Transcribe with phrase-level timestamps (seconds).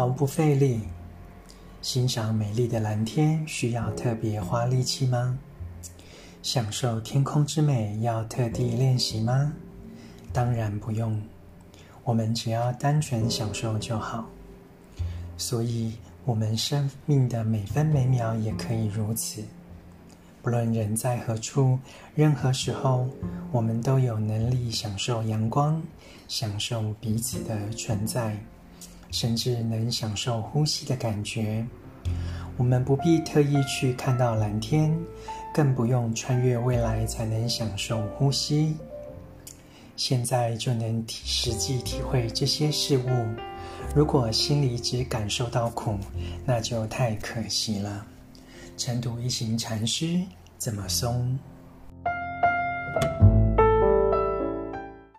[0.00, 0.80] 毫不费力。
[1.82, 5.38] 欣赏美丽的蓝天需要特别花力气吗？
[6.42, 9.52] 享受天空之美要特地练习吗？
[10.32, 11.20] 当然不用，
[12.02, 14.24] 我们只要单纯享受就好。
[15.36, 15.92] 所以，
[16.24, 19.44] 我们生命的每分每秒也可以如此。
[20.40, 21.78] 不论人在何处，
[22.14, 23.06] 任何时候，
[23.52, 25.82] 我们都有能力享受阳光，
[26.26, 28.42] 享受彼此的存在，
[29.10, 31.66] 甚至能享受呼吸的感觉。
[32.56, 34.94] 我们不必特意去看到蓝天，
[35.54, 38.76] 更不用穿越未来才能享受呼吸。
[39.96, 43.08] 现在就能体实际体会这些事物。
[43.94, 45.98] 如果心里只感受到苦，
[46.46, 48.06] 那就太可惜了。
[48.76, 50.20] 晨读一行禅师
[50.56, 51.38] 怎么松？